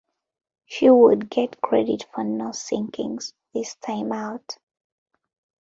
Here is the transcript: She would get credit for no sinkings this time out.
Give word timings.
She 0.65 0.89
would 0.89 1.29
get 1.29 1.61
credit 1.61 2.07
for 2.11 2.23
no 2.23 2.53
sinkings 2.53 3.35
this 3.53 3.75
time 3.75 4.11
out. 4.11 4.57